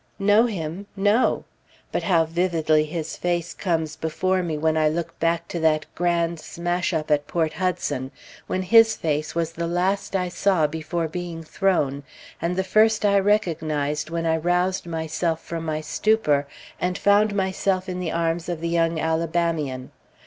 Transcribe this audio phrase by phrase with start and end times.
[0.17, 1.45] Know him, no!
[1.91, 6.39] but how vividly his face comes before me when I look back to that grand
[6.39, 8.09] smash up at Port Hudson,
[8.47, 12.01] when his face was the last I saw before being thrown,
[12.41, 16.47] and the first I recognized when I roused myself from my stupor
[16.79, 19.91] and found myself in the arms of the young Alabamian.